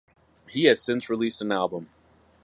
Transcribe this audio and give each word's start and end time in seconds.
He 0.49 0.63
has 0.63 0.81
since 0.81 1.11
released 1.11 1.43
an 1.43 1.51
album. 1.51 1.89